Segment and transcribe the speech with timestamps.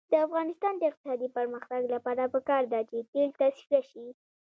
[0.11, 4.07] د افغانستان د اقتصادي پرمختګ لپاره پکار ده چې تیل تصفیه شي.